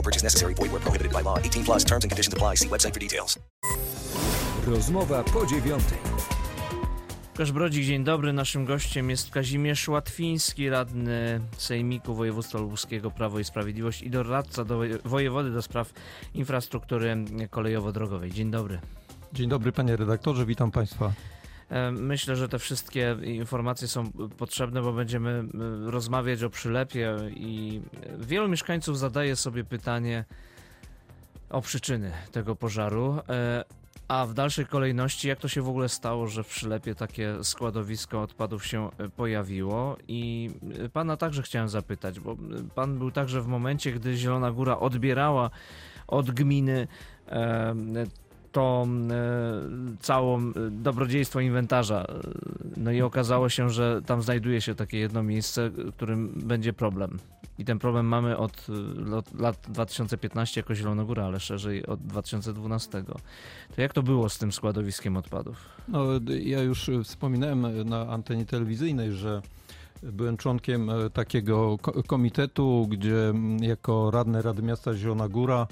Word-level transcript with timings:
No 0.00 0.04
purchase 0.04 0.24
necessary. 0.24 0.54
Void 0.54 0.72
where 0.72 0.80
prohibited 0.80 1.12
by 1.12 1.22
law. 1.22 1.38
18 1.38 1.64
plus 1.64 1.84
terms 1.84 2.04
and 2.04 2.10
conditions 2.10 2.32
apply. 2.32 2.56
See 2.56 2.68
website 2.68 2.94
for 2.94 3.00
details. 3.00 3.38
Rozmowa 4.66 5.24
po 5.24 5.46
dziewiątej. 5.46 5.98
Łukasz 7.30 7.52
Brodzik, 7.52 7.84
dzień 7.84 8.04
dobry. 8.04 8.32
Naszym 8.32 8.64
gościem 8.64 9.10
jest 9.10 9.30
Kazimierz 9.30 9.88
Łatwiński, 9.88 10.70
radny 10.70 11.40
Sejmiku 11.56 12.14
Województwa 12.14 12.58
Lubuskiego 12.58 13.10
Prawo 13.10 13.38
i 13.38 13.44
Sprawiedliwość 13.44 14.02
i 14.02 14.10
doradca 14.10 14.64
do 14.64 14.80
wojewody 15.04 15.50
do 15.50 15.62
spraw 15.62 15.92
infrastruktury 16.34 17.16
kolejowo-drogowej. 17.50 18.32
Dzień 18.32 18.50
dobry. 18.50 18.80
Dzień 19.32 19.48
dobry 19.48 19.72
panie 19.72 19.96
redaktorze, 19.96 20.46
witam 20.46 20.70
państwa. 20.70 21.12
E, 21.70 21.90
Myślę, 21.92 22.36
że 22.36 22.48
te 22.48 22.58
wszystkie 22.58 23.16
informacje 23.24 23.88
są 23.88 24.12
potrzebne, 24.38 24.82
bo 24.82 24.92
będziemy 24.92 25.30
e, 25.30 25.90
rozmawiać 25.90 26.42
o 26.42 26.50
przylepie 26.50 27.16
i 27.34 27.80
wielu 28.18 28.48
mieszkańców 28.48 28.98
zadaje 28.98 29.36
sobie 29.36 29.64
pytanie 29.64 30.24
o 31.50 31.60
przyczyny 31.60 32.12
tego 32.32 32.56
pożaru. 32.56 33.18
E, 33.28 33.64
A 34.08 34.26
w 34.26 34.34
dalszej 34.34 34.66
kolejności, 34.66 35.28
jak 35.28 35.38
to 35.38 35.48
się 35.48 35.62
w 35.62 35.68
ogóle 35.68 35.88
stało, 35.88 36.26
że 36.26 36.42
w 36.44 36.48
przylepie 36.48 36.94
takie 36.94 37.44
składowisko 37.44 38.22
odpadów 38.22 38.66
się 38.66 38.90
e, 38.98 39.08
pojawiło? 39.08 39.96
I 40.08 40.50
e, 40.84 40.88
pana 40.88 41.16
także 41.16 41.42
chciałem 41.42 41.68
zapytać, 41.68 42.20
bo 42.20 42.32
e, 42.32 42.36
pan 42.74 42.98
był 42.98 43.10
także 43.10 43.42
w 43.42 43.46
momencie, 43.46 43.92
gdy 43.92 44.16
Zielona 44.16 44.50
Góra 44.52 44.78
odbierała 44.78 45.50
od 46.06 46.30
gminy 46.30 46.88
to 48.52 48.86
e, 49.10 49.96
całą 50.00 50.38
e, 50.38 50.52
dobrodziejstwo 50.70 51.40
inwentarza. 51.40 52.04
E, 52.08 52.20
No 52.76 52.90
i 52.92 53.02
okazało 53.02 53.48
się, 53.48 53.70
że 53.70 54.02
tam 54.06 54.22
znajduje 54.22 54.60
się 54.60 54.74
takie 54.74 54.98
jedno 54.98 55.22
miejsce, 55.22 55.70
którym 55.96 56.28
będzie 56.44 56.72
problem. 56.72 57.18
I 57.58 57.64
ten 57.64 57.78
problem 57.78 58.06
mamy 58.06 58.36
od 58.36 58.66
lat 59.38 59.56
2015 59.68 60.60
jako 60.60 60.74
Zielonogóra, 60.74 61.24
ale 61.24 61.40
szerzej 61.40 61.86
od 61.86 62.00
2012. 62.06 63.04
To 63.76 63.82
jak 63.82 63.92
to 63.92 64.02
było 64.02 64.28
z 64.28 64.38
tym 64.38 64.52
składowiskiem 64.52 65.16
odpadów? 65.16 65.56
No, 65.88 66.04
ja 66.42 66.62
już 66.62 66.90
wspominałem 67.04 67.88
na 67.88 68.08
antenie 68.08 68.44
telewizyjnej, 68.46 69.12
że 69.12 69.42
byłem 70.02 70.36
członkiem 70.36 70.90
takiego 71.12 71.78
ko- 71.78 72.02
komitetu, 72.02 72.86
gdzie 72.90 73.32
jako 73.60 74.10
radny 74.10 74.42
Rady 74.42 74.62
Miasta 74.62 74.94
Zielona 74.94 75.28
Góra 75.28 75.66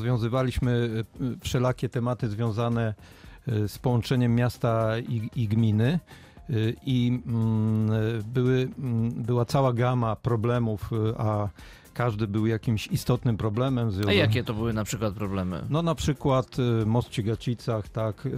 rozwiązywaliśmy 0.00 1.04
e, 1.20 1.24
wszelakie 1.40 1.88
tematy 1.88 2.28
związane 2.28 2.94
e, 3.48 3.68
z 3.68 3.78
połączeniem 3.78 4.34
miasta 4.34 4.98
i, 4.98 5.30
i 5.36 5.48
gminy. 5.48 5.98
E, 6.50 6.52
I 6.86 7.22
mm, 7.26 8.22
były, 8.24 8.68
mm, 8.78 9.10
była 9.10 9.44
cała 9.44 9.72
gama 9.72 10.16
problemów, 10.16 10.90
a 11.18 11.48
każdy 11.94 12.26
był 12.26 12.46
jakimś 12.46 12.86
istotnym 12.86 13.36
problemem. 13.36 13.90
A 14.08 14.12
jakie 14.12 14.44
to 14.44 14.54
były 14.54 14.72
na 14.72 14.84
przykład 14.84 15.14
problemy? 15.14 15.64
no 15.70 15.82
na 15.82 15.94
przykład 15.94 16.58
y, 16.58 16.86
most 16.86 17.08
w 17.08 17.10
Ciegacicach, 17.10 17.88
tak, 17.88 18.26
y, 18.26 18.30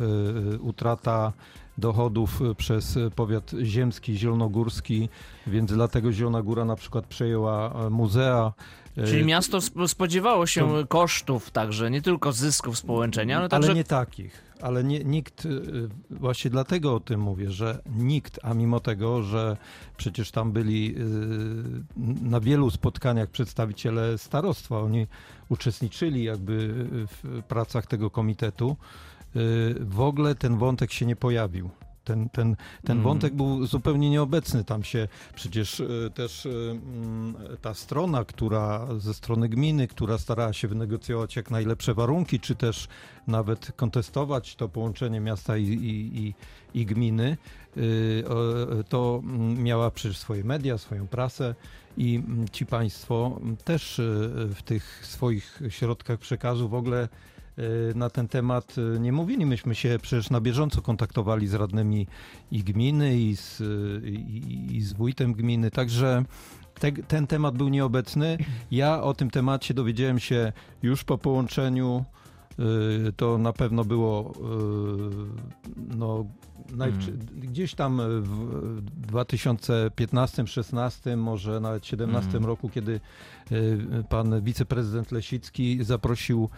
y, 0.55 0.59
utrata 0.61 1.33
dochodów 1.83 2.43
y, 2.43 2.55
przez 2.55 2.97
y, 2.97 3.11
powiat 3.17 3.51
ziemski, 3.63 4.17
zielonogórski, 4.19 5.09
więc 5.47 5.73
dlatego 5.73 6.13
Zielona 6.13 6.43
Góra 6.43 6.65
na 6.65 6.77
przykład 6.77 7.07
przejęła 7.07 7.87
y, 7.87 7.91
muzea. 7.91 8.53
Czyli 9.07 9.25
miasto 9.25 9.57
sp- 9.69 9.89
spodziewało 9.89 10.47
się 10.47 10.69
to- 10.69 10.87
kosztów 10.87 11.51
także, 11.51 11.91
nie 11.91 12.03
tylko 12.03 12.33
zysków 12.33 12.79
z 12.79 12.83
połączenia, 12.83 13.35
ale 13.37 13.43
ale 13.43 13.49
także... 13.49 13.75
nie 13.75 13.85
takich. 13.85 14.53
Ale 14.61 14.85
nie, 14.85 15.05
nikt, 15.05 15.49
właśnie 16.11 16.51
dlatego 16.51 16.95
o 16.95 17.01
tym 17.01 17.21
mówię, 17.21 17.51
że 17.51 17.79
nikt, 17.97 18.39
a 18.43 18.55
mimo 18.55 18.81
tego, 18.81 19.23
że 19.23 19.57
przecież 19.97 20.31
tam 20.31 20.53
byli 20.53 20.95
na 22.23 22.41
wielu 22.41 22.71
spotkaniach 22.71 23.29
przedstawiciele 23.31 24.19
starostwa, 24.19 24.79
oni 24.81 25.07
uczestniczyli 25.49 26.25
jakby 26.25 26.75
w 27.23 27.43
pracach 27.49 27.87
tego 27.87 28.11
komitetu, 28.11 28.77
w 29.81 30.01
ogóle 30.01 30.35
ten 30.35 30.59
wątek 30.59 30.93
się 30.93 31.07
nie 31.07 31.17
pojawił. 31.17 31.71
Ten, 32.05 32.29
ten, 32.29 32.57
ten 32.85 32.97
Mm. 32.97 33.05
wątek 33.05 33.35
był 33.35 33.67
zupełnie 33.67 34.11
nieobecny. 34.11 34.65
Tam 34.65 34.85
się 34.85 35.09
przecież 35.35 35.81
y, 35.81 36.11
też 36.15 36.47
y, 36.47 36.51
mm, 36.51 37.35
ta 37.61 37.75
strona, 37.75 38.25
która 38.25 38.87
ze 38.99 39.15
strony 39.15 39.49
gminy, 39.49 39.89
która 39.89 40.19
starała 40.19 40.53
się 40.53 40.69
wynegocjować 40.69 41.37
jak 41.37 41.51
najlepsze 41.51 41.95
warunki, 41.95 42.41
czy 42.41 42.55
też 42.55 42.89
nawet 43.27 43.73
kontestować 43.77 44.57
to 44.57 44.69
połączenie 44.69 45.21
miasta 45.21 45.57
i, 45.57 45.65
i, 45.65 46.19
i, 46.21 46.35
i 46.81 46.87
gminy, 46.87 47.37
y, 47.77 48.25
to 48.89 49.21
mm, 49.25 49.63
miała 49.63 49.91
przecież 49.91 50.19
swoje 50.19 50.45
media, 50.45 50.79
swoją 50.79 51.07
prasę 51.09 51.55
i 51.97 52.23
mm, 52.27 52.49
ci 52.49 52.67
państwo 52.67 53.41
też 53.65 53.99
y, 53.99 54.03
w 54.55 54.63
tych 54.65 55.07
swoich 55.07 55.63
środkach 55.69 56.19
przekazu 56.19 56.69
w 56.69 56.75
ogóle 56.75 57.05
y, 57.05 57.09
na 57.95 58.11
ten 58.11 58.29
temat 58.29 58.79
y, 58.79 59.01
nie 59.01 59.13
mówili. 59.13 59.47
Myśmy 59.47 59.75
się 59.75 59.99
przecież 60.03 60.31
na 60.31 60.41
bieżąco 60.41 60.83
kontaktowali 60.83 61.49
z 61.49 61.55
radnymi 61.55 62.07
i 62.51 62.65
gminy, 62.65 63.19
i 63.19 63.37
z, 63.37 63.61
y, 63.61 64.11
i, 64.11 64.77
i 64.77 64.81
z 64.81 64.93
wójtem 64.93 65.33
gminy, 65.33 65.71
także 65.71 66.25
te, 66.75 66.93
ten 66.93 67.27
temat 67.27 67.57
był 67.57 67.69
nieobecny. 67.69 68.39
Ja 68.71 69.03
o 69.03 69.15
tym 69.15 69.31
temacie 69.31 69.75
dowiedziałem 69.75 70.19
się 70.19 70.53
już 70.83 71.05
po 71.05 71.19
połączeniu. 71.19 72.05
Y, 72.59 73.13
To 73.17 73.39
na 73.39 73.53
pewno 73.53 73.85
było 73.85 74.33
y, 74.37 74.41
no, 75.97 76.25
najwczy- 76.77 77.13
gdzieś 77.35 77.75
tam 77.75 78.01
w 78.23 78.83
2015-16, 79.13 81.17
może 81.17 81.61
nawet 81.61 81.87
17 81.87 82.31
Mm. 82.37 82.45
roku, 82.45 82.69
kiedy 82.69 83.01
y, 83.53 83.79
pan 84.09 84.43
wiceprezydent 84.43 85.13
Lesicki 85.13 85.85
zaprosił 85.85 86.49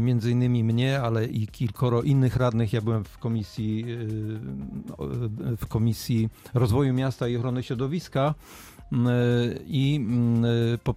między 0.00 0.30
innymi 0.30 0.64
mnie, 0.64 1.00
ale 1.00 1.26
i 1.26 1.46
kilkoro 1.46 2.02
innych 2.02 2.36
radnych. 2.36 2.72
Ja 2.72 2.80
byłem 2.80 3.04
w 3.04 3.18
komisji, 3.18 3.84
w 5.56 5.66
komisji 5.66 6.28
rozwoju 6.54 6.94
miasta 6.94 7.28
i 7.28 7.36
ochrony 7.36 7.62
środowiska 7.62 8.34
i 9.66 10.06
y, 10.74 10.78
po, 10.78 10.94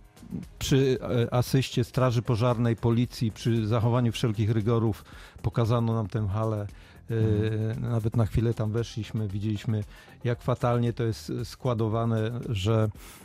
przy 0.59 0.97
e, 1.01 1.33
asyście 1.33 1.83
Straży 1.83 2.21
Pożarnej, 2.21 2.75
Policji, 2.75 3.31
przy 3.31 3.67
zachowaniu 3.67 4.11
wszelkich 4.11 4.51
rygorów 4.51 5.05
pokazano 5.41 5.93
nam 5.93 6.07
tę 6.07 6.27
halę. 6.27 6.67
E, 7.11 7.79
Nawet 7.79 8.15
na 8.17 8.25
chwilę 8.25 8.53
tam 8.53 8.71
weszliśmy, 8.71 9.27
widzieliśmy 9.27 9.83
jak 10.23 10.41
fatalnie 10.41 10.93
to 10.93 11.03
jest 11.03 11.31
składowane, 11.43 12.31
że 12.49 12.73
mm, 12.73 12.89
e, 12.89 13.24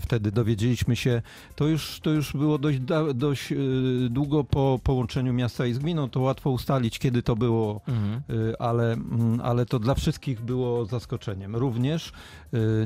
wtedy 0.00 0.32
dowiedzieliśmy 0.32 0.96
się, 0.96 1.22
to 1.56 1.66
już, 1.66 2.00
to 2.02 2.10
już 2.10 2.32
było 2.32 2.58
dość, 2.58 2.78
dość 3.14 3.52
e, 3.52 3.56
długo 4.10 4.44
po 4.44 4.80
połączeniu 4.84 5.32
miasta 5.32 5.66
i 5.66 5.72
z 5.72 5.78
gminą, 5.78 6.10
to 6.10 6.20
łatwo 6.20 6.50
ustalić, 6.50 6.98
kiedy 6.98 7.22
to 7.22 7.36
było 7.36 7.80
Mhm. 7.88 8.22
Y, 8.30 8.58
ale, 8.58 8.92
mm, 8.92 9.40
ale 9.42 9.66
to 9.66 9.78
dla 9.78 9.94
wszystkich 9.94 10.40
było 10.40 10.84
zaskoczeniem. 10.84 11.56
Również 11.56 12.12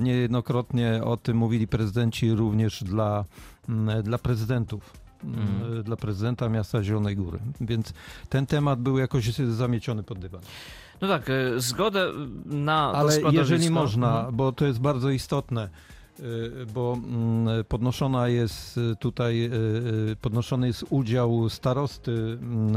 niejednokrotnie 0.00 1.00
o 1.04 1.16
tym 1.16 1.36
mówili 1.36 1.68
prezydenci, 1.68 2.32
również 2.34 2.84
dla, 2.84 3.24
mm, 3.68 4.02
dla 4.02 4.18
prezydentów. 4.18 4.92
mm, 5.24 5.38
Mhm. 5.40 5.82
Dla 5.82 5.96
prezydenta 5.96 6.48
miasta 6.48 6.82
Zielonej 6.82 7.16
Góry. 7.16 7.38
Więc 7.60 7.92
ten 8.28 8.46
temat 8.46 8.80
był 8.80 8.98
jakoś 8.98 9.34
zamieciony 9.36 10.02
pod 10.02 10.18
dywan. 10.18 10.40
No 11.00 11.08
tak, 11.08 11.30
e, 11.30 11.60
zgodę 11.60 12.12
na 12.46 12.92
Ale 12.92 13.12
jeżeli 13.32 13.70
można, 13.70 14.16
Mhm. 14.16 14.36
bo 14.36 14.52
to 14.52 14.66
jest 14.66 14.80
bardzo 14.80 15.10
istotne, 15.10 15.68
bo 16.74 16.98
mm, 17.04 17.64
podnoszona 17.64 18.28
jest 18.28 18.76
y, 18.76 18.96
tutaj, 18.96 19.44
y, 19.44 20.10
y, 20.12 20.16
podnoszony 20.16 20.66
jest 20.66 20.84
udział 20.90 21.48
starosty 21.48 22.12
mm, 22.12 22.76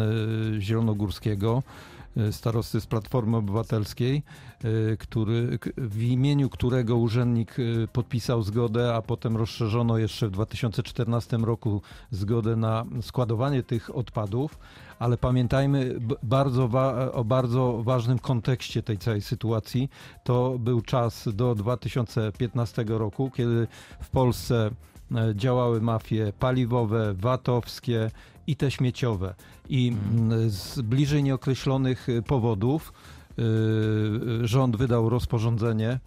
y, 0.58 0.62
zielonogórskiego, 0.62 1.64
y, 1.64 1.97
starosty 2.32 2.82
z 2.82 2.88
Platformy 2.88 3.38
Obywatelskiej, 3.38 4.24
y, 4.66 4.98
który, 5.00 5.60
w 5.78 6.04
imieniu 6.04 6.50
którego 6.50 6.96
urzędnik 6.98 7.60
y, 7.60 7.88
podpisał 7.94 8.44
zgodę, 8.44 8.96
a 8.96 9.02
potem 9.02 9.38
rozszerzono 9.38 9.98
jeszcze 9.98 10.28
w 10.28 10.32
2014 10.32 11.38
roku 11.38 11.82
zgodę 12.12 12.56
na 12.56 12.86
składowanie 13.02 13.64
tych 13.64 13.96
odpadów. 13.96 14.60
Ale 15.00 15.18
pamiętajmy 15.18 16.00
bardzo 16.24 16.68
wa- 16.68 17.12
o 17.12 17.24
bardzo 17.24 17.84
ważnym 17.84 18.20
kontekście 18.20 18.84
tej 18.84 18.98
całej 18.98 19.22
sytuacji. 19.22 19.90
To 20.24 20.60
był 20.60 20.82
czas 20.82 21.30
do 21.34 21.56
2015 21.56 22.86
roku, 22.88 23.32
kiedy 23.36 23.68
w 24.02 24.10
Polsce 24.10 24.66
e, 24.68 24.97
działały 25.36 25.82
mafie 25.82 26.34
paliwowe, 26.40 27.14
VAT-owskie 27.14 28.12
i 28.48 28.56
te 28.56 28.72
śmieciowe. 28.72 29.36
I 29.70 29.96
mm, 30.14 30.50
z 30.50 30.82
bliżej 30.82 31.24
nieokreślonych 31.24 32.10
y, 32.10 32.22
powodów 32.22 32.94
y, 33.40 34.48
rząd 34.48 34.76
wydał 34.76 35.10
rozporządzenie. 35.10 36.00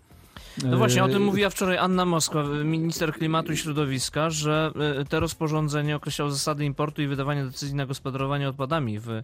No 0.65 0.79
właśnie, 0.79 1.05
o 1.05 1.09
tym 1.09 1.25
mówiła 1.25 1.51
wczoraj 1.51 1.79
Anna 1.79 2.05
Moskwa, 2.05 2.43
minister 2.65 3.13
klimatu 3.13 3.53
i 3.53 3.57
środowiska, 3.57 4.31
że 4.31 4.73
e, 5.01 5.05
te 5.05 5.21
rozporządzenie 5.21 5.97
określało 5.97 6.31
zasady 6.31 6.65
importu 6.65 7.03
i 7.03 7.07
wydawania 7.07 7.45
decyzji 7.45 7.75
na 7.77 7.87
gospodarowanie 7.87 8.49
odpadami 8.49 8.99
w 8.99 9.11
e, 9.11 9.23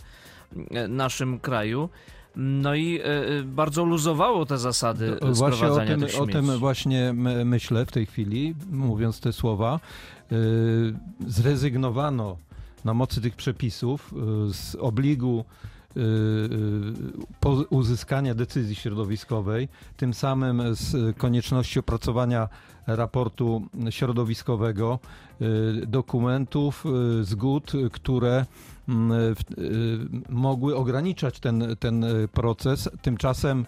naszym 0.89 1.39
kraju. 1.41 1.89
No 2.37 2.75
i 2.75 3.01
e, 3.01 3.05
e, 3.05 3.43
bardzo 3.43 3.85
luzowało 3.85 4.47
te 4.47 4.59
zasady 4.59 5.19
No, 5.23 5.33
Właśnie 5.33 5.69
o 5.69 5.81
tym, 5.81 6.07
o 6.21 6.27
tym 6.27 6.59
właśnie 6.59 7.13
my- 7.13 7.45
myślę 7.45 7.87
w 7.87 7.93
tej 7.93 8.07
chwili, 8.07 8.55
mówiąc 8.71 9.21
te 9.21 9.33
słowa. 9.33 9.81
Zrezygnowano 11.27 12.37
na 12.85 12.95
mocy 12.95 13.21
tych 13.21 13.37
przepisów 13.37 14.15
z 14.53 14.75
obligu 14.75 15.45
uzyskania 17.71 18.35
decyzji 18.35 18.75
środowiskowej, 18.75 19.69
tym 19.97 20.15
samym 20.15 20.63
z 20.75 21.17
konieczności 21.17 21.79
opracowania 21.79 22.49
raportu 22.87 23.63
środowiskowego, 23.91 24.99
dokumentów, 25.87 26.85
zgód, 27.23 27.73
które 27.93 28.47
mogły 30.29 30.77
ograniczać 30.77 31.41
ten, 31.41 31.77
ten 31.81 32.05
y, 32.05 32.29
proces. 32.29 32.91
Tymczasem, 33.03 33.61
y, 33.61 33.67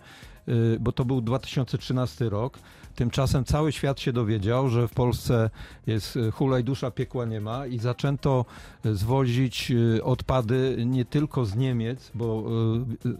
bo 0.81 0.93
to 0.93 1.05
był 1.05 1.21
2013 1.21 2.29
rok, 2.31 2.59
tymczasem 2.99 3.45
cały 3.45 3.73
świat 3.73 4.01
się 4.01 4.13
dowiedział, 4.13 4.69
że 4.69 4.89
w 4.89 4.95
Polsce 4.95 5.51
jest 5.87 6.17
y, 6.17 6.31
hulaj 6.31 6.65
dusza, 6.65 6.91
piekła 6.91 7.25
nie 7.25 7.41
ma 7.41 7.67
i 7.67 7.79
zaczęto 7.79 8.45
y, 8.87 8.95
zwozić 8.95 9.71
y, 9.71 10.05
odpady 10.05 10.77
nie 10.87 11.05
tylko 11.05 11.45
z 11.45 11.57
Niemiec, 11.57 12.11
bo 12.15 12.45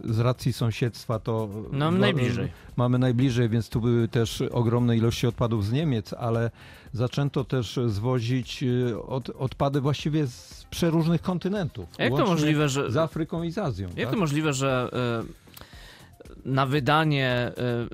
y, 0.07 0.13
z 0.13 0.19
racji 0.19 0.53
sąsiedztwa 0.53 1.19
to... 1.19 1.49
No, 1.71 1.91
najbliżej. 1.91 2.51
Mamy 2.77 2.99
najbliżej, 2.99 3.49
więc 3.49 3.69
tu 3.69 3.81
były 3.81 4.07
też 4.07 4.41
ogromne 4.41 4.97
ilości 4.97 5.27
odpadów 5.27 5.65
z 5.65 5.71
Niemiec, 5.71 6.13
ale 6.13 6.51
zaczęto 6.93 7.43
też 7.43 7.79
zwozić 7.87 8.63
y, 8.63 9.01
od, 9.03 9.29
odpady 9.29 9.81
właściwie 9.81 10.27
z 10.27 10.65
przeróżnych 10.69 11.21
kontynentów. 11.21 11.85
A 11.99 12.03
jak 12.03 12.13
to 12.15 12.25
możliwe, 12.25 12.69
że- 12.69 12.91
Z 12.91 12.97
Afryką 12.97 13.43
i 13.43 13.51
z 13.51 13.57
Azją. 13.57 13.87
Jak 13.87 13.97
tak? 13.97 14.09
to 14.09 14.17
możliwe, 14.19 14.53
że 14.53 14.89
na 16.45 16.65
wydanie, 16.65 17.27
e, 17.31 17.53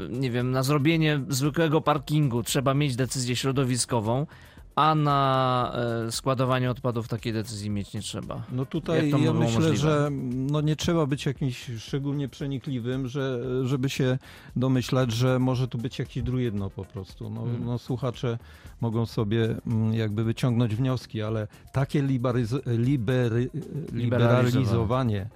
nie 0.09 0.31
wiem, 0.31 0.51
na 0.51 0.63
zrobienie 0.63 1.21
zwykłego 1.29 1.81
parkingu 1.81 2.43
trzeba 2.43 2.73
mieć 2.73 2.95
decyzję 2.95 3.35
środowiskową, 3.35 4.27
a 4.75 4.95
na 4.95 5.71
e, 6.07 6.11
składowanie 6.11 6.71
odpadów 6.71 7.07
takiej 7.07 7.33
decyzji 7.33 7.69
mieć 7.69 7.93
nie 7.93 8.01
trzeba? 8.01 8.43
No 8.51 8.65
tutaj 8.65 9.09
ja 9.09 9.17
myślę, 9.33 9.33
możliwe? 9.59 9.75
że 9.77 10.09
no 10.33 10.61
nie 10.61 10.75
trzeba 10.75 11.05
być 11.05 11.25
jakimś 11.25 11.71
szczególnie 11.77 12.29
przenikliwym, 12.29 13.07
że, 13.07 13.39
żeby 13.67 13.89
się 13.89 14.17
domyślać, 14.55 15.11
że 15.11 15.39
może 15.39 15.67
tu 15.67 15.77
być 15.77 15.99
jakieś 15.99 16.23
drujedno 16.23 16.69
po 16.69 16.85
prostu. 16.85 17.29
No, 17.29 17.41
Mm. 17.41 17.65
no 17.65 17.77
słuchacze 17.77 18.37
mogą 18.81 19.05
sobie 19.05 19.55
mm, 19.67 19.93
jakby 19.93 20.23
wyciągnąć 20.23 20.75
wnioski, 20.75 21.21
ale 21.21 21.47
takie 21.71 22.03
liberyz- 22.03 22.59
libery, 22.77 23.49
liberalizowanie 23.93 25.27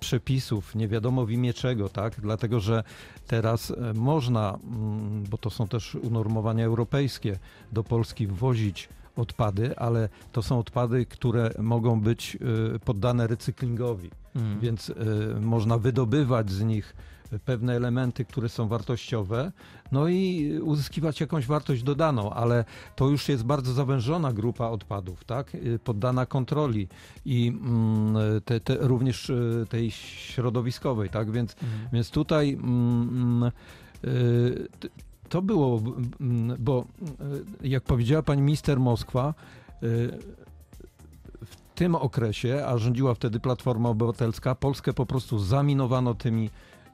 przepisów, 0.00 0.74
nie 0.74 0.88
wiadomo 0.88 1.26
w 1.26 1.30
imię 1.30 1.54
czego, 1.54 1.88
tak? 1.88 2.20
Dlatego, 2.20 2.60
że 2.60 2.84
teraz 3.26 3.70
e, 3.70 3.94
można, 3.94 4.58
mm, 4.64 5.24
bo 5.30 5.38
to 5.38 5.50
są 5.50 5.68
też 5.68 5.94
unormowania 5.94 6.64
europejskie, 6.64 7.38
do 7.72 7.84
Polski 7.84 8.26
wwozić 8.26 8.88
odpady, 9.16 9.78
ale 9.78 10.08
to 10.32 10.42
są 10.42 10.58
odpady, 10.58 11.06
które 11.06 11.50
mogą 11.58 12.00
być 12.00 12.36
e, 12.74 12.78
poddane 12.78 13.26
recyklingowi, 13.26 14.10
Mhm. 14.34 14.60
więc 14.60 14.90
e, 14.90 14.94
można 15.40 15.78
wydobywać 15.78 16.50
z 16.50 16.62
nich 16.62 16.96
pewne 17.38 17.76
elementy, 17.76 18.24
które 18.24 18.48
są 18.48 18.68
wartościowe, 18.68 19.52
no 19.92 20.08
i 20.08 20.52
uzyskiwać 20.62 21.20
jakąś 21.20 21.46
wartość 21.46 21.82
dodaną, 21.82 22.30
ale 22.30 22.64
to 22.96 23.08
już 23.08 23.28
jest 23.28 23.44
bardzo 23.44 23.72
zawężona 23.72 24.32
grupa 24.32 24.68
odpadów, 24.68 25.24
tak? 25.24 25.54
Y, 25.54 25.78
Poddana 25.84 26.26
kontroli 26.26 26.88
i 27.24 27.48
mm, 27.48 28.16
te, 28.44 28.60
te, 28.60 28.76
również 28.80 29.30
y, 29.30 29.66
tej 29.68 29.90
środowiskowej, 29.90 31.08
tak? 31.08 31.30
Więc, 31.30 31.56
więc 31.92 32.10
tutaj 32.10 32.52
mm, 32.52 33.50
y, 34.04 34.68
t- 34.80 34.88
to 35.28 35.42
było, 35.42 35.80
mm, 36.20 36.56
bo 36.58 36.84
y, 37.62 37.68
jak 37.68 37.82
powiedziała 37.82 38.22
pani 38.22 38.42
minister 38.42 38.80
Moskwa, 38.80 39.34
y, 39.82 40.18
w 41.44 41.56
tym 41.74 41.94
okresie, 41.94 42.66
a 42.66 42.78
rządziła 42.78 43.14
wtedy 43.14 43.40
Platforma 43.40 43.88
Obywatelska, 43.88 44.54
Polskę 44.54 44.92
po 44.92 45.06
prostu 45.06 45.38
zaminowano 45.38 46.14
tymi, 46.14 46.50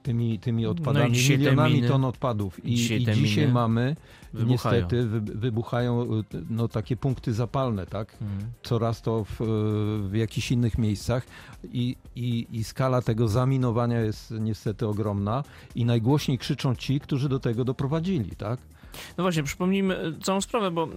tymi, 0.08 0.38
tymi 0.38 0.66
odpadami, 0.66 1.08
No 1.08 1.14
dzisiaj 1.14 1.36
te 1.36 1.42
milionami 1.44 1.74
miny- 1.74 1.88
ton 1.88 2.04
odpadów. 2.04 2.64
I 2.64 2.74
dzisiaj 2.74 3.02
i 3.02 3.06
dzisiaj 3.14 3.48
mamy 3.52 3.96
wybuchają. 4.32 4.82
niestety 4.82 5.06
wy, 5.06 5.20
wybuchają 5.20 6.06
no, 6.50 6.68
takie 6.68 6.96
punkty 6.96 7.32
zapalne, 7.32 7.86
tak? 7.86 8.12
Mhm. 8.12 8.50
Coraz 8.62 9.02
to 9.02 9.24
w, 9.24 9.36
w 10.10 10.14
jakichś 10.14 10.52
innych 10.52 10.78
miejscach 10.78 11.26
I, 11.72 11.96
i, 12.16 12.46
i 12.52 12.64
skala 12.64 13.02
tego 13.02 13.28
zaminowania 13.28 14.00
jest 14.00 14.30
niestety 14.40 14.86
ogromna 14.86 15.44
i 15.74 15.84
najgłośniej 15.84 16.38
krzyczą 16.38 16.74
ci, 16.74 17.00
którzy 17.00 17.28
do 17.28 17.40
tego 17.40 17.64
doprowadzili, 17.64 18.30
tak? 18.36 18.60
No 19.18 19.24
właśnie, 19.24 19.42
przypomnijmy 19.42 19.98
e, 19.98 20.12
całą 20.22 20.40
sprawę, 20.40 20.70
bo 20.70 20.88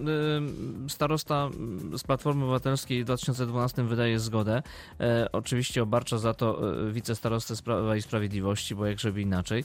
y, 0.86 0.88
starosta 0.88 1.50
z 1.96 2.02
Platformy 2.02 2.44
Obywatelskiej 2.44 3.02
w 3.02 3.04
2012 3.04 3.82
wydaje 3.82 4.18
zgodę. 4.18 4.62
E, 5.00 5.28
oczywiście 5.32 5.82
obarcza 5.82 6.18
za 6.18 6.34
to 6.34 6.72
e, 6.88 6.92
wicestarostę 6.92 7.56
z 7.56 7.62
Prawa 7.62 7.96
i 7.96 8.02
Sprawiedliwości, 8.02 8.74
bo 8.74 8.86
jak 8.86 9.00
żeby 9.00 9.22
inaczej. 9.22 9.64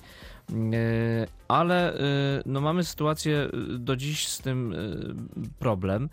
E, 0.50 1.28
ale 1.48 1.94
e, 1.94 2.00
no 2.46 2.62
mamy 2.62 2.84
sytuację 2.84 3.38
e, 3.38 3.78
do 3.78 3.96
dziś 3.96 4.28
z 4.28 4.40
tym 4.40 4.74
e, 4.74 4.78
problem. 5.60 6.10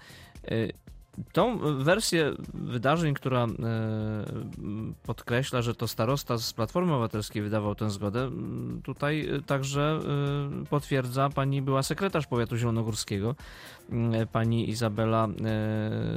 Tą 1.33 1.59
wersję 1.85 2.33
wydarzeń, 2.54 3.14
która 3.14 3.44
e, 3.44 3.49
podkreśla, 5.02 5.62
że 5.62 5.75
to 5.75 5.88
starosta 5.88 6.38
z 6.38 6.52
Platformy 6.52 6.92
Obywatelskiej 6.92 7.42
wydawał 7.42 7.75
tę 7.75 7.90
zgodę, 7.90 8.30
tutaj 8.83 9.28
e, 9.28 9.42
także 9.42 10.00
e, 10.62 10.66
potwierdza 10.66 11.30
pani 11.30 11.62
była 11.62 11.83
sekretarz 11.83 12.26
powiatu 12.26 12.56
zielonogórskiego, 12.56 13.35
pani 14.33 14.71
Izabela 14.71 15.28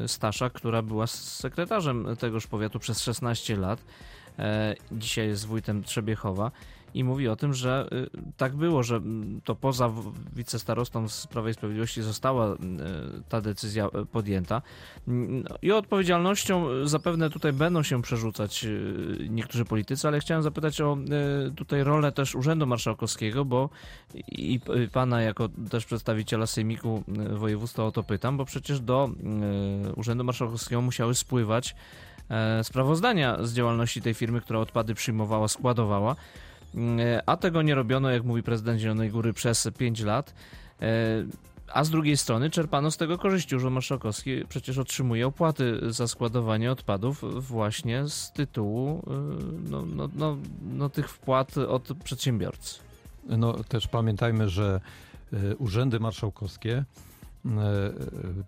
Staszak, 0.08 0.54
która 0.54 0.82
była 0.82 1.08
sekretarzem 1.08 2.08
tegoż 2.20 2.48
powiatu 2.48 2.80
przez 2.80 3.01
16 3.01 3.56
lat. 3.56 3.84
Dzisiaj 4.92 5.27
jest 5.27 5.48
wójtem 5.48 5.84
Trzebiechowa 5.84 6.51
i 6.94 7.03
mówi 7.03 7.27
o 7.27 7.36
tym, 7.36 7.53
że 7.53 7.89
y, 7.91 8.10
tak 8.38 8.56
było, 8.56 8.84
że 8.84 8.96
mm, 8.96 9.41
to 9.44 9.56
poza 9.56 9.91
wicestarostą 10.36 11.10
z 11.10 11.27
Prawa 11.27 11.50
i 11.50 11.53
Sprawiedliwości 11.53 12.01
została 12.01 12.53
y, 12.53 12.58
ta 13.29 13.41
decyzja 13.41 13.88
y, 13.88 14.06
podjęta. 14.06 14.62
Mm, 15.08 15.44
no 15.50 15.56
I 15.62 15.72
odpowiedzialnością 15.72 16.67
zapewne 16.88 17.29
tutaj 17.29 17.53
będą 17.53 17.84
się 17.84 18.01
przerzucać 18.01 18.65
niektórzy 19.29 19.65
politycy, 19.65 20.08
ale 20.08 20.20
chciałem 20.20 20.44
zapytać 20.44 20.82
o 20.82 20.98
tutaj 21.56 21.84
rolę 21.84 22.12
też 22.12 22.36
Urzędu 22.36 22.67
Marszałkowskiego, 22.67 23.46
bo 23.46 23.70
i 24.27 24.60
pana 24.91 25.22
jako 25.22 25.50
też 25.70 25.86
przedstawiciela 25.86 26.48
Sejmiku 26.48 27.03
Województwa 27.34 27.84
o 27.84 27.91
to 27.91 28.03
pytam, 28.03 28.38
bo 28.38 28.46
przecież 28.46 28.79
do 28.79 29.10
Urzędu 29.96 30.24
Marszałkowskiego 30.24 30.82
musiały 30.82 31.15
spływać 31.15 31.75
e, 32.29 32.63
sprawozdania 32.63 33.38
z 33.44 33.53
działalności 33.53 34.01
tej 34.01 34.13
firmy, 34.13 34.41
która 34.41 34.60
odpady 34.60 34.96
przyjmowała, 34.96 35.48
składowała. 35.48 36.15
E, 36.76 37.22
A 37.26 37.38
tego 37.38 37.62
nie 37.62 37.76
robiono, 37.76 38.10
jak 38.10 38.24
mówi 38.24 38.44
prezydent 38.44 38.80
Zielonej 38.80 39.10
Góry, 39.10 39.34
przez 39.34 39.70
5 39.78 40.02
lat. 40.02 40.34
E, 40.82 40.86
A 41.74 41.84
z 41.84 41.90
drugiej 41.90 42.18
strony 42.18 42.50
czerpano 42.50 42.92
z 42.92 42.98
tego 42.98 43.18
korzyści. 43.18 43.56
Urząd 43.56 43.74
Marszałkowski 43.74 44.46
przecież 44.50 44.78
otrzymuje 44.78 45.28
opłaty 45.28 45.80
za 45.94 46.08
składowanie 46.08 46.72
odpadów 46.72 47.48
właśnie 47.48 48.08
z 48.08 48.32
tytułu 48.32 49.00
y, 49.00 49.70
no, 49.70 49.86
no, 49.86 50.10
no, 50.16 50.38
no, 50.62 50.90
tych 50.90 51.10
wpłat 51.10 51.58
od 51.58 51.90
przedsiębiorcy. 52.04 52.80
No 53.30 53.54
też 53.54 53.88
pamiętajmy, 53.88 54.50
że 54.50 54.82
e, 55.34 55.56
urzędy 55.56 56.00
marszałkowskie 56.00 56.86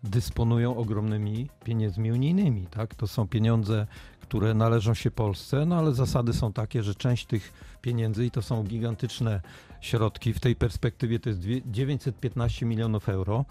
dysponują 0.04 0.78
ogromnymi 0.78 1.50
pieniędzmi 1.64 2.12
unijnymi. 2.12 2.68
Tak? 2.68 2.96
To 2.96 3.08
są 3.08 3.28
pieniądze, 3.28 3.88
które 4.30 4.54
należą 4.54 4.94
się 4.94 5.12
Polsce, 5.12 5.66
no 5.66 5.76
ale 5.76 5.94
zasady 5.94 6.34
są 6.34 6.54
takie, 6.54 6.84
że 6.84 6.96
część 6.96 7.26
tych 7.26 7.54
pieniędzy, 7.82 8.26
i 8.26 8.32
to 8.32 8.42
są 8.42 8.64
gigantyczne 8.64 9.42
środki, 9.82 10.34
w 10.34 10.40
tej 10.40 10.56
perspektywie 10.56 11.20
to 11.20 11.30
jest 11.30 11.42
915 11.66 12.66
milionów 12.66 13.10
euro 13.10 13.46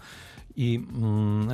i 0.55 0.75
mm, 0.75 1.47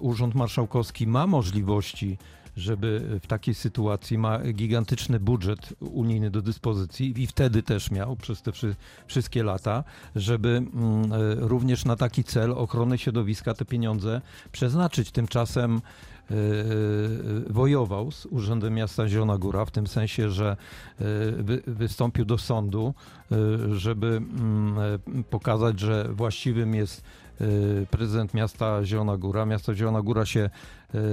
Urząd 0.00 0.34
Marszałkowski 0.34 1.06
ma 1.06 1.26
możliwości 1.26 2.18
żeby 2.56 3.20
w 3.22 3.26
takiej 3.26 3.54
sytuacji 3.54 4.18
ma 4.18 4.38
gigantyczny 4.38 5.20
budżet 5.20 5.74
unijny 5.80 6.30
do 6.30 6.42
dyspozycji 6.42 7.22
i 7.22 7.26
wtedy 7.26 7.62
też 7.62 7.90
miał 7.90 8.16
przez 8.16 8.42
te 8.42 8.52
wszystkie 9.06 9.42
lata, 9.42 9.84
żeby 10.16 10.48
mm, 10.48 11.12
e, 11.12 11.34
również 11.34 11.84
na 11.84 11.96
taki 11.96 12.24
cel 12.24 12.52
ochrony 12.52 12.98
środowiska 12.98 13.54
te 13.54 13.64
pieniądze 13.64 14.20
przeznaczyć. 14.52 15.10
Tymczasem 15.10 15.76
e, 15.76 15.80
wojował 17.46 18.10
z 18.10 18.26
Urzędem 18.26 18.74
Miasta 18.74 19.08
Zielona 19.08 19.38
Góra, 19.38 19.64
w 19.64 19.70
tym 19.70 19.86
sensie, 19.86 20.30
że 20.30 20.56
e, 21.00 21.04
wystąpił 21.66 22.24
do 22.24 22.38
sądu, 22.38 22.94
żeby 23.72 24.06
mm, 24.06 24.74
pokazać, 25.30 25.80
że 25.80 26.08
właściwym 26.12 26.74
jest 26.74 27.02
prezydent 27.90 28.34
miasta 28.34 28.84
Zielona 28.84 29.16
Góra. 29.16 29.46
Miasto 29.46 29.74
Zielona 29.74 30.02
Góra 30.02 30.26
się 30.26 30.50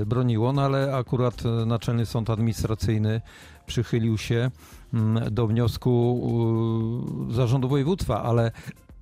broniło, 0.05 0.53
no 0.53 0.61
ale 0.61 0.95
akurat 0.95 1.43
Naczelny 1.65 2.05
Sąd 2.05 2.29
Administracyjny 2.29 3.21
przychylił 3.65 4.17
się 4.17 4.51
mm, 4.93 5.33
do 5.33 5.47
wniosku 5.47 6.21
zarządu 7.31 7.69
województwa, 7.69 8.23
ale 8.23 8.51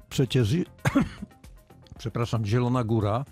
przecież, 0.09 0.55
przepraszam, 1.99 2.45
Zielona 2.45 2.83
Góra, 2.83 3.25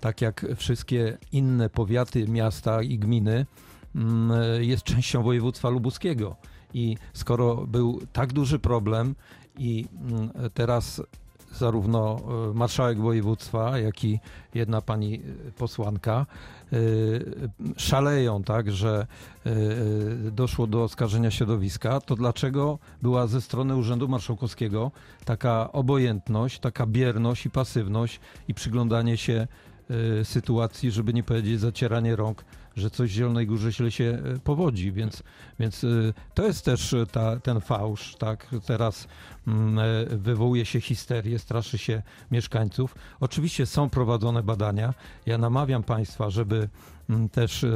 tak 0.00 0.20
jak 0.20 0.46
wszystkie 0.56 1.18
inne 1.32 1.70
powiaty, 1.70 2.28
miasta 2.28 2.82
i 2.82 2.98
gminy, 2.98 3.46
mm, 3.94 4.32
jest 4.62 4.82
częścią 4.82 5.22
województwa 5.22 5.68
lubuskiego. 5.68 6.36
I 6.74 6.96
skoro 7.12 7.56
był 7.56 8.00
tak 8.12 8.32
duży 8.32 8.58
problem 8.58 9.14
i 9.58 9.86
mm, 10.10 10.30
teraz 10.54 11.02
zarówno 11.52 12.20
e, 12.50 12.54
marszałek 12.54 12.98
województwa, 12.98 13.78
jak 13.78 14.04
i 14.04 14.20
jedna 14.54 14.80
pani 14.80 15.14
e, 15.14 15.52
posłanka 15.52 16.26
e, 16.72 16.76
szaleją, 17.76 18.42
tak, 18.42 18.72
że 18.72 19.06
doszło 20.32 20.66
do 20.66 20.82
oskarżenia 20.82 21.30
środowiska, 21.30 22.00
to 22.00 22.16
dlaczego 22.16 22.78
była 23.02 23.26
ze 23.26 23.40
strony 23.40 23.76
Urzędu 23.76 24.08
Marszałkowskiego 24.08 24.90
taka 25.24 25.72
obojętność, 25.72 26.58
taka 26.58 26.86
bierność 26.86 27.46
i 27.46 27.50
pasywność 27.50 28.20
i 28.48 28.54
przyglądanie 28.54 29.16
się 29.16 29.46
sytuacji, 30.24 30.90
żeby 30.90 31.14
nie 31.14 31.22
powiedzieć 31.22 31.60
zacieranie 31.60 32.16
rąk 32.16 32.44
że 32.78 32.90
coś 32.90 33.10
w 33.10 33.12
Zielonej 33.12 33.46
Górze 33.46 33.72
źle 33.72 33.90
się 33.90 34.04
e, 34.04 34.38
powodzi, 34.38 34.92
więc, 34.92 35.22
więc 35.60 35.84
e, 35.84 35.88
to 36.34 36.46
jest 36.46 36.64
też 36.64 36.94
e, 36.94 37.06
ta, 37.06 37.40
ten 37.40 37.60
fałsz, 37.60 38.16
tak? 38.16 38.46
Teraz 38.66 39.08
mm, 39.46 39.78
wywołuje 40.18 40.64
się 40.64 40.80
histerię, 40.80 41.38
straszy 41.38 41.78
się 41.78 42.02
mieszkańców. 42.30 42.94
Oczywiście 43.20 43.66
są 43.66 43.90
prowadzone 43.90 44.42
badania. 44.42 44.94
Ja 45.26 45.38
namawiam 45.38 45.82
Państwa, 45.82 46.30
żeby 46.30 46.68
Mm, 47.10 47.28
też 47.28 47.66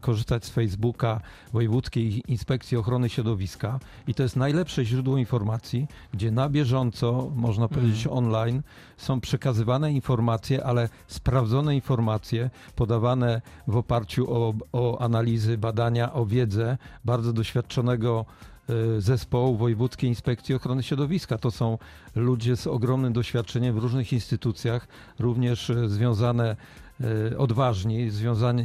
korzystać 0.00 0.44
z 0.44 0.50
Facebooka 0.50 1.20
Wojewódzkiej 1.52 2.22
Inspekcji 2.28 2.76
Ochrony 2.76 3.08
Środowiska 3.08 3.80
i 4.06 4.14
to 4.14 4.22
jest 4.22 4.36
najlepsze 4.36 4.84
źródło 4.84 5.18
informacji, 5.18 5.86
gdzie 6.12 6.30
na 6.30 6.48
bieżąco, 6.48 7.30
można 7.34 7.68
powiedzieć 7.68 8.06
mm. 8.06 8.18
online, 8.18 8.62
są 8.96 9.20
przekazywane 9.20 9.92
informacje, 9.92 10.64
ale 10.64 10.88
sprawdzone 11.06 11.74
informacje, 11.74 12.50
podawane 12.76 13.42
w 13.66 13.76
oparciu 13.76 14.13
o, 14.22 14.54
o 14.72 15.00
analizy, 15.00 15.58
badania, 15.58 16.12
o 16.12 16.26
wiedzę 16.26 16.78
bardzo 17.04 17.32
doświadczonego 17.32 18.24
e, 18.68 19.00
zespołu 19.00 19.56
Wojewódzkiej 19.56 20.10
Inspekcji 20.10 20.54
Ochrony 20.54 20.82
Środowiska. 20.82 21.38
To 21.38 21.50
są 21.50 21.78
ludzie 22.14 22.56
z 22.56 22.66
ogromnym 22.66 23.12
doświadczeniem 23.12 23.74
w 23.74 23.78
różnych 23.78 24.12
instytucjach, 24.12 24.88
również 25.18 25.70
e, 25.70 25.88
związane 25.88 26.56
E, 27.00 27.38
odważni, 27.38 28.10
związane, 28.10 28.64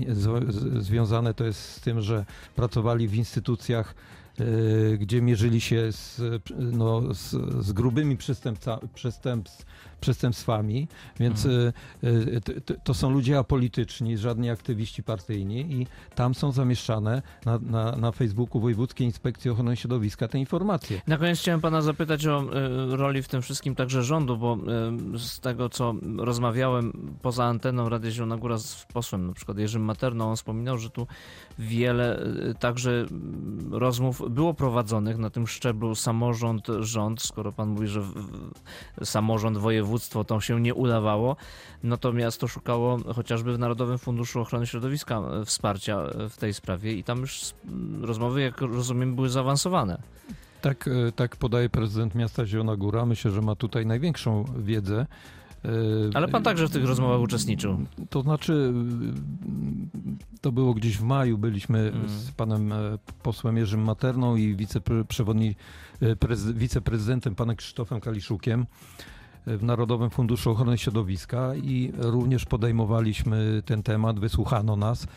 związane 0.80 1.34
to 1.34 1.44
jest 1.46 1.60
z 1.60 1.82
tym, 1.82 2.02
że 2.02 2.26
pracowali 2.56 3.08
w 3.08 3.16
instytucjach, 3.16 3.96
gdzie 5.00 5.22
mierzyli 5.22 5.62
się 5.62 5.92
z, 5.92 6.22
no, 6.58 7.14
z, 7.14 7.30
z 7.66 7.72
grubymi 7.72 8.18
przestępca, 8.18 8.80
przestępstwami, 10.00 10.88
więc 11.20 11.46
mhm. 11.46 11.74
to, 12.66 12.74
to 12.84 12.94
są 12.94 13.10
ludzie 13.10 13.38
apolityczni, 13.38 14.18
żadni 14.18 14.50
aktywiści 14.50 15.04
partyjni 15.04 15.60
i 15.60 15.88
tam 16.16 16.36
są 16.36 16.52
zamieszczane 16.52 17.22
na, 17.46 17.60
na, 17.60 17.96
na 17.96 18.12
Facebooku 18.12 18.62
Wojewódzkiej 18.62 19.08
Inspekcji 19.08 19.52
Ochrony 19.52 19.76
Środowiska 19.76 20.28
te 20.28 20.40
informacje. 20.40 21.02
Na 21.08 21.18
koniec 21.18 21.40
chciałem 21.40 21.62
pana 21.62 21.82
zapytać 21.82 22.28
o 22.28 22.44
y, 22.44 22.98
roli 22.98 23.24
w 23.24 23.28
tym 23.28 23.42
wszystkim 23.42 23.76
także 23.76 24.04
rządu, 24.04 24.38
bo 24.38 24.58
y, 25.16 25.20
z 25.20 25.40
tego 25.40 25.70
co 25.70 25.96
rozmawiałem 26.18 27.16
poza 27.22 27.46
anteną 27.46 27.90
Rady 27.90 28.12
Zielona 28.12 28.38
Góra 28.38 28.58
z 28.58 28.86
posłem, 28.94 29.28
na 29.28 29.34
przykład 29.34 29.58
Jerzym 29.58 29.82
Materną, 29.82 30.30
on 30.30 30.36
wspominał, 30.36 30.78
że 30.78 30.90
tu 30.90 31.08
wiele 31.60 32.20
y, 32.50 32.56
także 32.60 33.06
rozmów 33.72 34.22
było 34.30 34.54
prowadzonych 34.54 35.18
na 35.18 35.30
tym 35.30 35.48
szczeblu 35.48 35.96
samorząd, 35.96 36.68
rząd, 36.80 37.22
skoro 37.22 37.52
pan 37.52 37.70
mówi, 37.70 37.88
że 37.88 38.04
samorząd, 39.04 39.58
województwo 39.90 40.24
to 40.24 40.42
się 40.42 40.62
nie 40.62 40.74
udawało, 40.74 41.36
natomiast 41.84 42.42
to 42.42 42.48
szukało 42.48 42.98
chociażby 43.14 43.54
w 43.54 43.60
Narodowym 43.60 43.98
Funduszu 43.98 44.42
Ochrony 44.42 44.68
Środowiska 44.68 45.20
e, 45.20 45.46
wsparcia 45.46 45.98
w 46.30 46.38
tej 46.38 46.54
sprawie 46.54 46.94
i 46.94 47.04
tam 47.04 47.20
już 47.20 47.42
rozmowy, 48.02 48.42
jak 48.42 48.62
rozumiem, 48.62 49.16
były 49.16 49.30
zaawansowane. 49.30 50.02
Tak, 50.62 50.88
e, 50.88 51.12
tak 51.12 51.36
podaje 51.36 51.70
prezydent 51.70 52.16
miasta 52.16 52.46
Zielona 52.46 52.76
Góra. 52.76 53.06
Myślę, 53.06 53.32
że 53.32 53.42
ma 53.42 53.56
tutaj 53.56 53.86
największą 53.86 54.46
wiedzę. 54.58 55.06
E, 55.66 55.70
Ale 56.14 56.28
pan 56.28 56.44
także 56.44 56.68
w 56.68 56.72
tych 56.72 56.86
rozmowach 56.86 57.22
uczestniczył. 57.22 57.78
To 58.10 58.22
znaczy, 58.22 58.74
to 60.42 60.52
było 60.52 60.74
gdzieś 60.74 60.98
w 60.98 61.04
maju, 61.04 61.38
byliśmy 61.38 61.80
mm. 61.80 62.10
z 62.10 62.32
panem 62.32 62.74
posłem 63.24 63.58
Jerzym 63.58 63.82
Materną 63.82 64.36
i 64.36 64.56
wiceprezydentem 66.54 67.36
panem 67.36 67.56
Krzysztofem 67.56 68.00
Kaliszukiem 68.00 68.66
w 69.58 69.64
Narodowym 69.64 70.10
Funduszu 70.10 70.52
Ochrony 70.52 70.78
Środowiska 70.78 71.56
i 71.56 71.92
również 71.98 72.46
podejmowaliśmy 72.46 73.62
ten 73.66 73.84
temat, 73.84 74.20
wysłuchano 74.20 74.76
nas. 74.76 75.08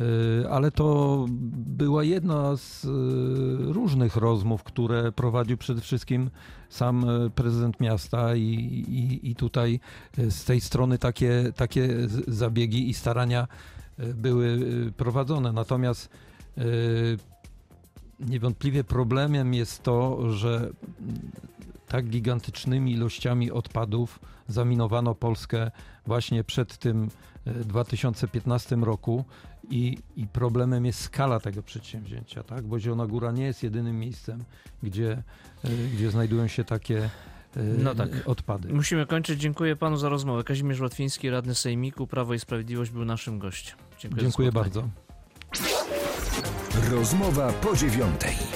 E, 0.00 0.50
ale 0.50 0.70
to 0.70 1.26
była 1.66 2.04
jedna 2.04 2.56
z 2.56 2.84
e, 2.84 2.88
różnych 3.72 4.16
rozmów, 4.16 4.62
które 4.62 5.12
prowadził 5.12 5.56
przede 5.56 5.80
wszystkim 5.80 6.30
sam 6.68 7.10
e, 7.10 7.30
prezydent 7.30 7.80
miasta 7.80 8.36
i, 8.36 8.42
i, 8.42 9.30
i 9.30 9.34
tutaj 9.34 9.80
z 10.16 10.44
tej 10.44 10.60
strony 10.60 10.98
takie, 10.98 11.52
takie 11.56 11.88
zabiegi 12.28 12.90
i 12.90 12.94
starania 12.94 13.48
były 13.98 14.58
prowadzone. 14.96 15.52
Natomiast 15.52 16.10
niewątpliwie 18.20 18.84
problemem 18.84 19.54
jest 19.54 19.82
to, 19.82 20.30
że 20.32 20.70
tak 21.96 22.06
gigantycznymi 22.06 22.92
ilościami 22.92 23.50
odpadów 23.50 24.20
zaminowano 24.48 25.14
Polskę 25.14 25.70
właśnie 26.06 26.44
przed 26.44 26.78
tym 26.78 27.10
2015 27.46 28.76
e, 28.76 28.84
roku 28.84 29.24
i, 29.70 29.98
i 30.16 30.26
problemem 30.26 30.86
jest 30.86 31.00
skala 31.00 31.40
tego 31.40 31.62
przedsięwzięcia, 31.62 32.42
tak? 32.42 32.64
bo 32.64 32.78
Zielona 32.78 33.06
Góra 33.06 33.32
nie 33.32 33.44
jest 33.44 33.62
jedynym 33.62 33.98
miejscem, 33.98 34.44
gdzie, 34.82 35.22
e, 35.64 35.68
gdzie 35.94 36.10
znajdują 36.10 36.46
się 36.46 36.64
takie 36.64 36.98
e, 37.56 37.62
no 37.78 37.94
tak. 37.94 38.08
odpady. 38.26 38.72
Musimy 38.72 39.06
kończyć. 39.06 39.40
Dziękuję 39.40 39.76
panu 39.76 39.96
za 39.96 40.08
rozmowę. 40.08 40.44
Kazimierz 40.44 40.80
Łatwiński, 40.80 41.30
radny 41.30 41.54
Sejmiku, 41.54 42.06
Prawo 42.06 42.34
i 42.34 42.38
Sprawiedliwość 42.38 42.90
był 42.90 43.04
naszym 43.04 43.38
gościem. 43.38 43.76
Dziękuję, 43.98 44.22
Dziękuję 44.22 44.52
bardzo. 44.52 44.88
Rozmowa 46.90 47.52
po 47.52 47.76
dziewiątej. 47.76 48.55